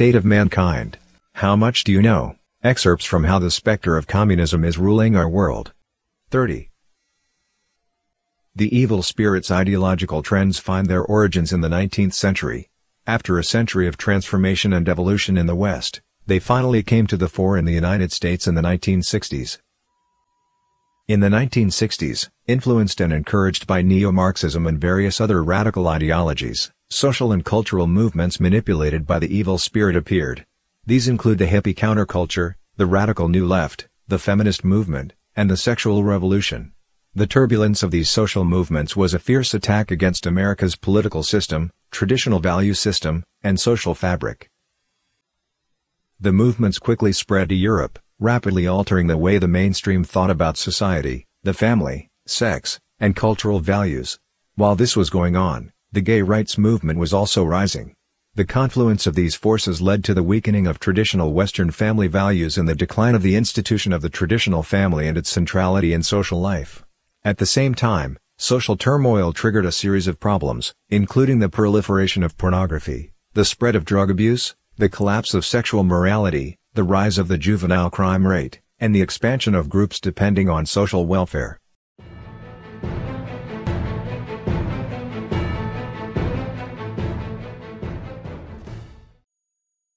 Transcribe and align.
State 0.00 0.14
of 0.14 0.24
Mankind. 0.24 0.96
How 1.34 1.54
much 1.56 1.84
do 1.84 1.92
you 1.92 2.00
know? 2.00 2.36
Excerpts 2.64 3.04
from 3.04 3.24
How 3.24 3.38
the 3.38 3.50
Spectre 3.50 3.98
of 3.98 4.06
Communism 4.06 4.64
is 4.64 4.78
Ruling 4.78 5.14
Our 5.14 5.28
World. 5.28 5.74
30. 6.30 6.70
The 8.56 8.74
evil 8.74 9.02
spirit's 9.02 9.50
ideological 9.50 10.22
trends 10.22 10.58
find 10.58 10.86
their 10.86 11.02
origins 11.04 11.52
in 11.52 11.60
the 11.60 11.68
19th 11.68 12.14
century. 12.14 12.70
After 13.06 13.38
a 13.38 13.44
century 13.44 13.86
of 13.86 13.98
transformation 13.98 14.72
and 14.72 14.88
evolution 14.88 15.36
in 15.36 15.44
the 15.44 15.54
West, 15.54 16.00
they 16.26 16.38
finally 16.38 16.82
came 16.82 17.06
to 17.06 17.18
the 17.18 17.28
fore 17.28 17.58
in 17.58 17.66
the 17.66 17.74
United 17.74 18.10
States 18.10 18.46
in 18.46 18.54
the 18.54 18.62
1960s. 18.62 19.58
In 21.08 21.20
the 21.20 21.28
1960s, 21.28 22.28
influenced 22.46 23.00
and 23.00 23.12
encouraged 23.12 23.66
by 23.66 23.82
neo-Marxism 23.82 24.66
and 24.66 24.80
various 24.80 25.20
other 25.20 25.42
radical 25.42 25.88
ideologies, 25.88 26.70
social 26.88 27.32
and 27.32 27.44
cultural 27.44 27.86
movements 27.86 28.38
manipulated 28.38 29.06
by 29.06 29.18
the 29.18 29.34
evil 29.34 29.58
spirit 29.58 29.96
appeared. 29.96 30.46
These 30.86 31.08
include 31.08 31.38
the 31.38 31.46
hippie 31.46 31.74
counterculture, 31.74 32.54
the 32.76 32.86
radical 32.86 33.28
new 33.28 33.46
left, 33.46 33.88
the 34.06 34.18
feminist 34.18 34.64
movement, 34.64 35.12
and 35.34 35.50
the 35.50 35.56
sexual 35.56 36.04
revolution. 36.04 36.72
The 37.14 37.26
turbulence 37.26 37.82
of 37.82 37.90
these 37.90 38.08
social 38.08 38.44
movements 38.44 38.94
was 38.94 39.12
a 39.12 39.18
fierce 39.18 39.52
attack 39.52 39.90
against 39.90 40.26
America's 40.26 40.76
political 40.76 41.24
system, 41.24 41.72
traditional 41.90 42.38
value 42.38 42.74
system, 42.74 43.24
and 43.42 43.58
social 43.58 43.96
fabric. 43.96 44.48
The 46.20 46.32
movements 46.32 46.78
quickly 46.78 47.12
spread 47.12 47.48
to 47.48 47.54
Europe, 47.56 47.98
rapidly 48.20 48.66
altering 48.66 49.06
the 49.06 49.16
way 49.16 49.38
the 49.38 49.48
mainstream 49.48 50.04
thought 50.04 50.28
about 50.28 50.58
society, 50.58 51.26
the 51.42 51.54
family, 51.54 52.10
sex, 52.26 52.78
and 53.00 53.16
cultural 53.16 53.60
values. 53.60 54.18
While 54.56 54.76
this 54.76 54.94
was 54.94 55.08
going 55.08 55.36
on, 55.36 55.72
the 55.90 56.02
gay 56.02 56.20
rights 56.20 56.58
movement 56.58 56.98
was 56.98 57.14
also 57.14 57.42
rising. 57.42 57.94
The 58.34 58.44
confluence 58.44 59.06
of 59.06 59.14
these 59.14 59.34
forces 59.34 59.80
led 59.80 60.04
to 60.04 60.12
the 60.12 60.22
weakening 60.22 60.66
of 60.66 60.78
traditional 60.78 61.32
Western 61.32 61.70
family 61.70 62.08
values 62.08 62.58
and 62.58 62.68
the 62.68 62.74
decline 62.74 63.14
of 63.14 63.22
the 63.22 63.36
institution 63.36 63.90
of 63.90 64.02
the 64.02 64.10
traditional 64.10 64.62
family 64.62 65.08
and 65.08 65.16
its 65.16 65.30
centrality 65.30 65.94
in 65.94 66.02
social 66.02 66.38
life. 66.38 66.84
At 67.24 67.38
the 67.38 67.46
same 67.46 67.74
time, 67.74 68.18
social 68.36 68.76
turmoil 68.76 69.32
triggered 69.32 69.64
a 69.64 69.72
series 69.72 70.06
of 70.06 70.20
problems, 70.20 70.74
including 70.90 71.38
the 71.38 71.48
proliferation 71.48 72.22
of 72.22 72.36
pornography, 72.36 73.12
the 73.32 73.46
spread 73.46 73.74
of 73.74 73.86
drug 73.86 74.10
abuse, 74.10 74.54
the 74.76 74.90
collapse 74.90 75.32
of 75.32 75.46
sexual 75.46 75.84
morality, 75.84 76.58
the 76.74 76.84
rise 76.84 77.18
of 77.18 77.26
the 77.26 77.36
juvenile 77.36 77.90
crime 77.90 78.24
rate, 78.24 78.60
and 78.78 78.94
the 78.94 79.02
expansion 79.02 79.56
of 79.56 79.68
groups 79.68 79.98
depending 79.98 80.48
on 80.48 80.64
social 80.64 81.04
welfare. 81.04 81.58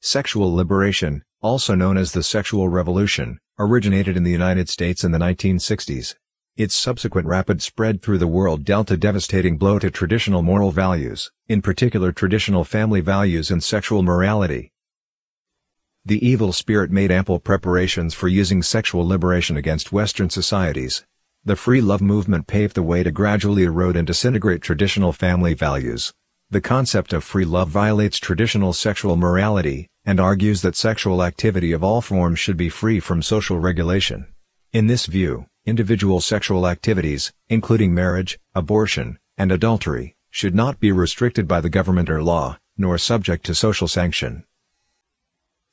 Sexual 0.00 0.54
liberation, 0.54 1.22
also 1.40 1.76
known 1.76 1.96
as 1.96 2.10
the 2.12 2.22
sexual 2.22 2.68
revolution, 2.68 3.38
originated 3.58 4.16
in 4.16 4.24
the 4.24 4.30
United 4.32 4.68
States 4.68 5.04
in 5.04 5.12
the 5.12 5.18
1960s. 5.18 6.16
Its 6.56 6.74
subsequent 6.74 7.28
rapid 7.28 7.62
spread 7.62 8.02
through 8.02 8.18
the 8.18 8.26
world 8.26 8.64
dealt 8.64 8.90
a 8.90 8.96
devastating 8.96 9.56
blow 9.56 9.78
to 9.78 9.90
traditional 9.90 10.42
moral 10.42 10.72
values, 10.72 11.30
in 11.48 11.62
particular 11.62 12.10
traditional 12.10 12.64
family 12.64 13.00
values 13.00 13.52
and 13.52 13.62
sexual 13.62 14.02
morality. 14.02 14.72
The 16.08 16.24
evil 16.24 16.52
spirit 16.52 16.92
made 16.92 17.10
ample 17.10 17.40
preparations 17.40 18.14
for 18.14 18.28
using 18.28 18.62
sexual 18.62 19.04
liberation 19.04 19.56
against 19.56 19.90
Western 19.90 20.30
societies. 20.30 21.04
The 21.44 21.56
free 21.56 21.80
love 21.80 22.00
movement 22.00 22.46
paved 22.46 22.76
the 22.76 22.82
way 22.84 23.02
to 23.02 23.10
gradually 23.10 23.64
erode 23.64 23.96
and 23.96 24.06
disintegrate 24.06 24.62
traditional 24.62 25.12
family 25.12 25.52
values. 25.52 26.14
The 26.48 26.60
concept 26.60 27.12
of 27.12 27.24
free 27.24 27.44
love 27.44 27.70
violates 27.70 28.18
traditional 28.18 28.72
sexual 28.72 29.16
morality, 29.16 29.88
and 30.04 30.20
argues 30.20 30.62
that 30.62 30.76
sexual 30.76 31.24
activity 31.24 31.72
of 31.72 31.82
all 31.82 32.00
forms 32.00 32.38
should 32.38 32.56
be 32.56 32.68
free 32.68 33.00
from 33.00 33.20
social 33.20 33.58
regulation. 33.58 34.28
In 34.72 34.86
this 34.86 35.06
view, 35.06 35.46
individual 35.64 36.20
sexual 36.20 36.68
activities, 36.68 37.32
including 37.48 37.92
marriage, 37.92 38.38
abortion, 38.54 39.18
and 39.36 39.50
adultery, 39.50 40.14
should 40.30 40.54
not 40.54 40.78
be 40.78 40.92
restricted 40.92 41.48
by 41.48 41.60
the 41.60 41.68
government 41.68 42.08
or 42.08 42.22
law, 42.22 42.60
nor 42.78 42.96
subject 42.96 43.44
to 43.46 43.56
social 43.56 43.88
sanction. 43.88 44.44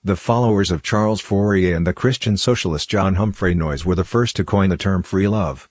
The 0.06 0.18
followers 0.18 0.69
of 0.69 0.84
Charles 0.84 1.22
Fourier 1.22 1.78
and 1.78 1.88
the 1.88 1.94
Christian 1.94 2.36
socialist 2.36 2.90
John 2.90 3.16
Humphrey 3.16 3.53
Noyes 3.56 3.86
were 3.86 3.96
the 3.96 4.03
first 4.03 4.36
to 4.36 4.44
coin 4.44 4.69
the 4.69 4.75
term 4.75 5.02
free 5.02 5.30
love. 5.30 5.69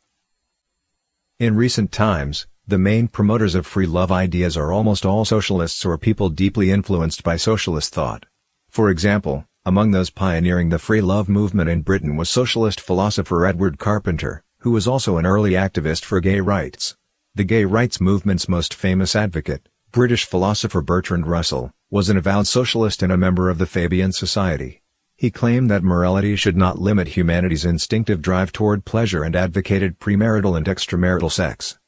In 1.39 1.55
recent 1.55 1.93
times, 1.93 2.47
the 2.67 2.79
main 2.79 3.09
promoters 3.09 3.55
of 3.55 3.67
free 3.67 3.85
love 3.85 4.11
ideas 4.11 4.57
are 4.57 4.73
almost 4.73 5.05
all 5.05 5.27
socialists 5.27 5.85
or 5.85 5.99
people 5.99 6.31
deeply 6.31 6.71
influenced 6.71 7.23
by 7.23 7.37
socialist 7.37 7.93
thought. 7.93 8.25
For 8.71 8.89
example, 8.89 9.45
among 9.67 9.91
those 9.91 10.09
pioneering 10.09 10.71
the 10.71 10.79
free 10.79 11.03
love 11.03 11.29
movement 11.29 11.69
in 11.69 11.83
Britain 11.83 12.17
was 12.17 12.31
socialist 12.31 12.81
philosopher 12.81 13.45
Edward 13.45 13.79
Carpenter, 13.79 14.43
who 14.61 14.71
was 14.71 14.89
also 14.89 15.19
an 15.19 15.27
early 15.27 15.51
activist 15.51 16.07
for 16.07 16.21
gay 16.21 16.41
rights. 16.41 16.97
The 17.35 17.45
gay 17.45 17.67
rights 17.67 18.01
movement's 18.01 18.49
most 18.49 18.73
famous 18.73 19.15
advocate, 19.15 19.69
British 19.91 20.25
philosopher 20.25 20.81
Bertrand 20.81 21.27
Russell, 21.27 21.75
was 21.93 22.09
an 22.09 22.17
avowed 22.17 22.47
socialist 22.47 23.03
and 23.03 23.13
a 23.13 23.19
member 23.19 23.51
of 23.51 23.59
the 23.59 23.67
Fabian 23.67 24.13
Society. 24.13 24.81
He 25.15 25.31
claimed 25.31 25.71
that 25.71 25.85
morality 25.85 26.37
should 26.37 26.57
not 26.57 26.79
limit 26.79 27.09
humanity's 27.09 27.67
instinctive 27.67 28.23
drive 28.23 28.51
toward 28.51 28.87
pleasure 28.87 29.23
and 29.23 29.37
advocated 29.37 30.01
premarital 30.01 30.57
and 30.57 30.65
extramarital 30.65 31.31
sex. 31.31 31.79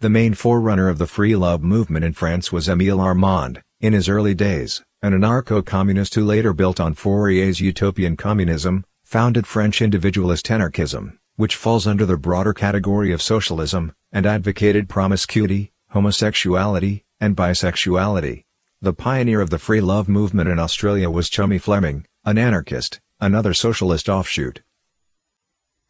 The 0.00 0.10
main 0.10 0.34
forerunner 0.34 0.90
of 0.90 0.98
the 0.98 1.06
free 1.06 1.34
love 1.34 1.62
movement 1.62 2.04
in 2.04 2.12
France 2.12 2.52
was 2.52 2.68
Émile 2.68 3.00
Armand, 3.00 3.62
in 3.80 3.94
his 3.94 4.10
early 4.10 4.34
days, 4.34 4.84
an 5.00 5.14
anarcho-communist 5.14 6.14
who 6.14 6.22
later 6.26 6.52
built 6.52 6.78
on 6.78 6.92
Fourier's 6.92 7.62
utopian 7.62 8.14
communism, 8.14 8.84
founded 9.02 9.46
French 9.46 9.80
individualist 9.80 10.50
anarchism, 10.50 11.18
which 11.36 11.56
falls 11.56 11.86
under 11.86 12.04
the 12.04 12.18
broader 12.18 12.52
category 12.52 13.10
of 13.10 13.22
socialism, 13.22 13.94
and 14.12 14.26
advocated 14.26 14.86
promiscuity, 14.86 15.72
homosexuality, 15.94 17.04
and 17.18 17.34
bisexuality. 17.34 18.42
The 18.82 18.92
pioneer 18.92 19.40
of 19.40 19.48
the 19.48 19.58
free 19.58 19.80
love 19.80 20.06
movement 20.06 20.50
in 20.50 20.58
Australia 20.58 21.08
was 21.08 21.30
Chummy 21.30 21.56
Fleming, 21.56 22.04
an 22.26 22.36
anarchist, 22.36 23.00
another 23.18 23.54
socialist 23.54 24.06
offshoot. 24.06 24.60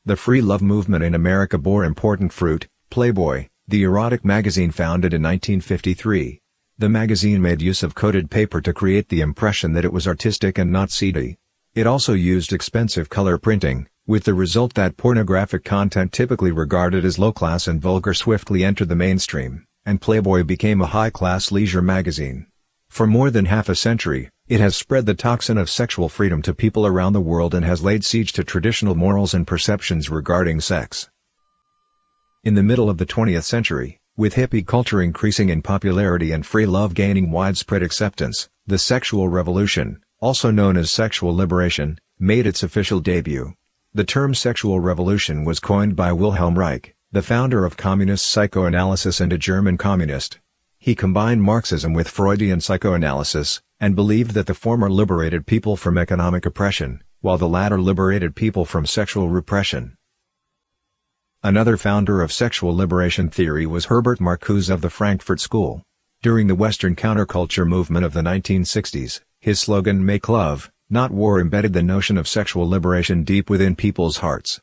The 0.04 0.14
free 0.14 0.41
love 0.41 0.62
movement 0.62 1.02
in 1.02 1.12
America 1.12 1.58
bore 1.58 1.84
important 1.84 2.32
fruit, 2.32 2.69
Playboy, 2.91 3.48
the 3.66 3.82
erotic 3.82 4.25
magazine 4.25 4.70
founded 4.70 5.12
in 5.12 5.20
1953. 5.20 6.41
The 6.78 6.88
magazine 6.88 7.42
made 7.42 7.60
use 7.60 7.82
of 7.82 7.96
coated 7.96 8.30
paper 8.30 8.60
to 8.60 8.72
create 8.72 9.08
the 9.08 9.20
impression 9.20 9.72
that 9.72 9.84
it 9.84 9.92
was 9.92 10.06
artistic 10.06 10.56
and 10.56 10.70
not 10.70 10.92
seedy. 10.92 11.38
It 11.75 11.88
also 11.88 12.12
used 12.12 12.52
expensive 12.52 13.08
color 13.08 13.36
printing, 13.36 13.88
with 14.06 14.22
the 14.22 14.32
result 14.32 14.75
that 14.75 14.96
pornographic 14.96 15.64
content 15.64 16.12
typically 16.12 16.52
regarded 16.52 17.04
as 17.04 17.19
low-class 17.19 17.66
and 17.66 17.82
vulgar 17.82 18.14
swiftly 18.14 18.64
entered 18.64 18.88
the 18.88 18.94
mainstream, 18.94 19.66
and 19.84 20.00
Playboy 20.00 20.44
became 20.44 20.80
a 20.80 20.86
high-class 20.86 21.50
leisure 21.50 21.82
magazine. 21.82 22.46
For 22.96 23.06
more 23.06 23.30
than 23.30 23.44
half 23.44 23.68
a 23.68 23.74
century, 23.74 24.30
it 24.48 24.58
has 24.58 24.74
spread 24.74 25.04
the 25.04 25.12
toxin 25.12 25.58
of 25.58 25.68
sexual 25.68 26.08
freedom 26.08 26.40
to 26.40 26.54
people 26.54 26.86
around 26.86 27.12
the 27.12 27.20
world 27.20 27.54
and 27.54 27.62
has 27.62 27.84
laid 27.84 28.06
siege 28.06 28.32
to 28.32 28.42
traditional 28.42 28.94
morals 28.94 29.34
and 29.34 29.46
perceptions 29.46 30.08
regarding 30.08 30.62
sex. 30.62 31.10
In 32.42 32.54
the 32.54 32.62
middle 32.62 32.88
of 32.88 32.96
the 32.96 33.04
20th 33.04 33.42
century, 33.42 34.00
with 34.16 34.36
hippie 34.36 34.66
culture 34.66 35.02
increasing 35.02 35.50
in 35.50 35.60
popularity 35.60 36.32
and 36.32 36.46
free 36.46 36.64
love 36.64 36.94
gaining 36.94 37.30
widespread 37.30 37.82
acceptance, 37.82 38.48
the 38.66 38.78
sexual 38.78 39.28
revolution, 39.28 40.02
also 40.20 40.50
known 40.50 40.78
as 40.78 40.90
sexual 40.90 41.36
liberation, 41.36 41.98
made 42.18 42.46
its 42.46 42.62
official 42.62 43.00
debut. 43.00 43.52
The 43.92 44.04
term 44.04 44.34
sexual 44.34 44.80
revolution 44.80 45.44
was 45.44 45.60
coined 45.60 45.96
by 45.96 46.14
Wilhelm 46.14 46.58
Reich, 46.58 46.94
the 47.12 47.20
founder 47.20 47.66
of 47.66 47.76
communist 47.76 48.25
psychoanalysis 48.25 49.20
and 49.20 49.34
a 49.34 49.37
German 49.37 49.76
communist. 49.76 50.38
He 50.87 50.94
combined 50.94 51.43
Marxism 51.43 51.94
with 51.94 52.06
Freudian 52.06 52.61
psychoanalysis, 52.61 53.61
and 53.81 53.97
believed 53.97 54.35
that 54.35 54.47
the 54.47 54.55
former 54.55 54.88
liberated 54.88 55.44
people 55.44 55.77
from 55.77 55.99
economic 55.99 56.47
oppression, 56.47 57.03
while 57.21 57.37
the 57.37 57.49
latter 57.49 57.81
liberated 57.81 58.37
people 58.37 58.65
from 58.65 58.87
sexual 58.87 59.29
repression. 59.29 59.97
Another 61.43 61.77
founder 61.77 62.23
of 62.23 62.33
sexual 62.33 62.73
liberation 62.73 63.29
theory 63.31 63.67
was 63.67 63.87
Herbert 63.87 64.21
Marcuse 64.21 64.71
of 64.71 64.81
the 64.81 64.88
Frankfurt 64.88 65.41
School. 65.41 65.83
During 66.23 66.47
the 66.47 66.55
Western 66.55 66.94
counterculture 66.94 67.67
movement 67.67 68.05
of 68.05 68.12
the 68.12 68.23
1960s, 68.23 69.23
his 69.41 69.59
slogan 69.59 70.06
Make 70.06 70.29
Love, 70.29 70.71
Not 70.88 71.11
War 71.11 71.41
embedded 71.41 71.73
the 71.73 71.83
notion 71.83 72.17
of 72.17 72.29
sexual 72.29 72.69
liberation 72.69 73.25
deep 73.25 73.50
within 73.50 73.75
people's 73.75 74.19
hearts. 74.19 74.61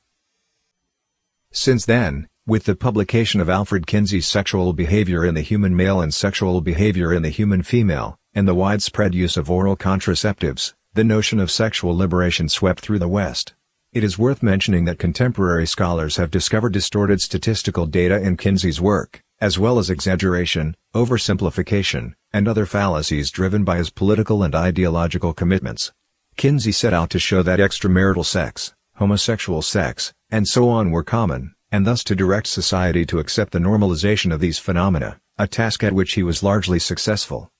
Since 1.51 1.85
then, 1.85 2.29
with 2.45 2.65
the 2.65 2.75
publication 2.75 3.39
of 3.39 3.49
Alfred 3.49 3.87
Kinsey's 3.87 4.27
Sexual 4.27 4.73
Behavior 4.73 5.23
in 5.23 5.33
the 5.33 5.41
Human 5.41 5.73
Male 5.73 6.01
and 6.01 6.13
Sexual 6.13 6.59
Behavior 6.59 7.13
in 7.13 7.21
the 7.21 7.29
Human 7.29 7.63
Female, 7.63 8.19
and 8.33 8.45
the 8.45 8.53
widespread 8.53 9.15
use 9.15 9.37
of 9.37 9.49
oral 9.49 9.77
contraceptives, 9.77 10.73
the 10.93 11.05
notion 11.05 11.39
of 11.39 11.49
sexual 11.49 11.95
liberation 11.95 12.49
swept 12.49 12.81
through 12.81 12.99
the 12.99 13.07
West. 13.07 13.53
It 13.93 14.03
is 14.03 14.19
worth 14.19 14.43
mentioning 14.43 14.83
that 14.83 14.99
contemporary 14.99 15.65
scholars 15.65 16.17
have 16.17 16.31
discovered 16.31 16.73
distorted 16.73 17.21
statistical 17.21 17.85
data 17.85 18.21
in 18.21 18.35
Kinsey's 18.35 18.81
work, 18.81 19.21
as 19.39 19.57
well 19.57 19.79
as 19.79 19.89
exaggeration, 19.89 20.75
oversimplification, 20.93 22.13
and 22.33 22.49
other 22.49 22.65
fallacies 22.65 23.31
driven 23.31 23.63
by 23.63 23.77
his 23.77 23.89
political 23.89 24.43
and 24.43 24.53
ideological 24.53 25.33
commitments. 25.33 25.93
Kinsey 26.35 26.73
set 26.73 26.93
out 26.93 27.09
to 27.11 27.19
show 27.19 27.41
that 27.41 27.59
extramarital 27.59 28.25
sex, 28.25 28.73
homosexual 28.95 29.61
sex, 29.61 30.11
and 30.29 30.45
so 30.45 30.67
on 30.67 30.91
were 30.91 31.03
common, 31.03 31.52
and 31.73 31.87
thus 31.87 32.03
to 32.03 32.15
direct 32.15 32.45
society 32.45 33.03
to 33.03 33.17
accept 33.17 33.51
the 33.51 33.57
normalization 33.57 34.31
of 34.31 34.39
these 34.39 34.59
phenomena, 34.59 35.19
a 35.39 35.47
task 35.47 35.83
at 35.83 35.91
which 35.91 36.13
he 36.13 36.21
was 36.21 36.43
largely 36.43 36.77
successful. 36.77 37.51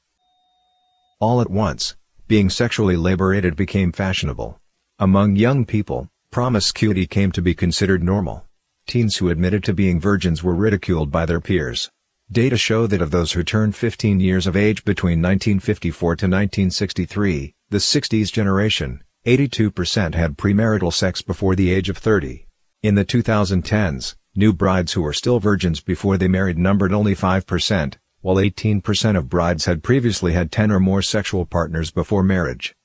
All 1.19 1.42
at 1.42 1.50
once, 1.50 1.95
being 2.27 2.51
sexually 2.51 2.95
liberated 2.95 3.56
became 3.56 3.92
fashionable. 3.92 4.60
Among 5.00 5.36
young 5.36 5.65
people, 5.65 6.12
promiscuity 6.30 7.07
came 7.07 7.31
to 7.31 7.42
be 7.42 7.56
considered 7.56 8.04
normal. 8.04 8.45
Teens 8.86 9.18
who 9.18 9.30
admitted 9.30 9.63
to 9.63 9.74
being 9.74 10.00
virgins 10.00 10.44
were 10.44 10.54
ridiculed 10.54 11.10
by 11.10 11.25
their 11.25 11.42
peers. 11.42 11.89
Data 12.31 12.56
show 12.56 12.86
that 12.86 13.01
of 13.01 13.10
those 13.10 13.31
who 13.31 13.42
turned 13.42 13.75
15 13.75 14.19
years 14.19 14.45
of 14.45 14.56
age 14.56 14.86
between 14.86 15.24
1954 15.24 16.15
to 16.18 16.25
1963, 16.27 17.56
the 17.71 17.77
60s 17.80 18.31
generation, 18.31 19.04
82% 19.25 20.13
had 20.13 20.38
premarital 20.38 20.94
sex 20.94 21.24
before 21.24 21.56
the 21.56 21.74
age 21.74 21.89
of 21.89 21.98
30. 21.98 22.45
In 22.83 22.95
the 22.95 23.06
2010s, 23.06 24.15
new 24.35 24.51
brides 24.51 24.91
who 24.91 25.01
were 25.01 25.13
still 25.13 25.39
virgins 25.39 25.80
before 25.80 26.18
they 26.18 26.27
married 26.27 26.57
numbered 26.57 26.91
only 26.91 27.15
5%, 27.15 27.94
while 28.19 28.35
18% 28.35 29.18
of 29.18 29.30
brides 29.30 29.63
had 29.63 29.83
previously 29.83 30.33
had 30.33 30.51
10 30.51 30.69
or 30.69 30.81
more 30.81 31.01
sexual 31.01 31.45
partners 31.45 31.91
before 31.91 32.24
marriage. 32.24 32.75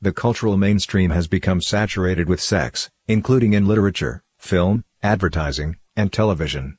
The 0.00 0.10
cultural 0.10 0.56
mainstream 0.56 1.10
has 1.10 1.28
become 1.28 1.60
saturated 1.60 2.30
with 2.30 2.40
sex, 2.40 2.90
including 3.06 3.52
in 3.52 3.68
literature, 3.68 4.22
film, 4.38 4.86
advertising, 5.02 5.76
and 5.94 6.10
television. 6.10 6.78